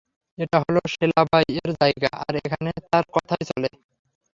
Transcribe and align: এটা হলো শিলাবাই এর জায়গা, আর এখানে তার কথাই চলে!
এটা 0.37 0.57
হলো 0.63 0.81
শিলাবাই 0.93 1.47
এর 1.57 1.69
জায়গা, 1.79 2.11
আর 2.21 2.33
এখানে 2.41 2.69
তার 2.91 3.05
কথাই 3.15 3.43
চলে! 3.49 3.69